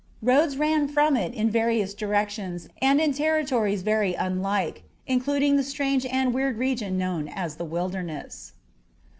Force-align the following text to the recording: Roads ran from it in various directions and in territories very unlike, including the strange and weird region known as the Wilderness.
Roads 0.23 0.57
ran 0.57 0.87
from 0.87 1.15
it 1.15 1.31
in 1.35 1.51
various 1.51 1.93
directions 1.93 2.67
and 2.81 2.99
in 2.99 3.13
territories 3.13 3.83
very 3.83 4.15
unlike, 4.15 4.81
including 5.05 5.57
the 5.57 5.63
strange 5.63 6.07
and 6.07 6.33
weird 6.33 6.57
region 6.57 6.97
known 6.97 7.27
as 7.27 7.57
the 7.57 7.65
Wilderness. 7.65 8.53